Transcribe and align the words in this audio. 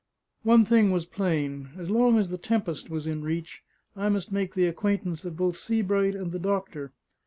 One 0.41 0.65
thing 0.65 0.89
was 0.89 1.05
plain: 1.05 1.69
as 1.77 1.91
long 1.91 2.17
as 2.17 2.29
the 2.29 2.37
Tempest 2.39 2.89
was 2.89 3.05
in 3.05 3.21
reach, 3.23 3.61
I 3.95 4.09
must 4.09 4.31
make 4.31 4.55
the 4.55 4.65
acquaintance 4.65 5.25
of 5.25 5.37
both 5.37 5.55
Sebright 5.57 6.15
and 6.15 6.31
the 6.31 6.39
doctor. 6.39 6.91